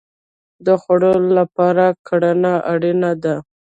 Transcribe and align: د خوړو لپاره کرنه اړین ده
د 0.65 0.67
خوړو 0.81 1.13
لپاره 1.37 1.85
کرنه 2.07 2.53
اړین 2.71 3.01
ده 3.23 3.35